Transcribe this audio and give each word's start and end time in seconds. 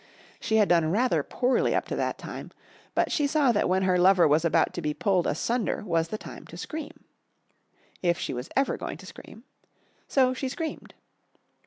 She 0.39 0.55
had 0.57 0.67
done 0.69 0.89
rather 0.91 1.21
poorly 1.21 1.75
up 1.75 1.85
to 1.89 1.95
that 1.95 2.17
time, 2.17 2.49
but 2.95 3.11
she 3.11 3.27
saw 3.27 3.51
that 3.51 3.69
when 3.69 3.83
her 3.83 3.99
lover 3.99 4.27
was 4.27 4.43
about 4.43 4.73
to 4.73 4.81
be 4.81 4.95
pulled 4.95 5.27
asunder 5.27 5.83
was 5.85 6.07
the 6.07 6.17
time 6.17 6.47
to 6.47 6.57
scream, 6.57 7.03
if 8.01 8.17
she 8.17 8.33
was 8.33 8.49
ever 8.55 8.77
going 8.77 8.97
to 8.97 9.05
scream, 9.05 9.43
so 10.07 10.33
she 10.33 10.49
screamed. 10.49 10.95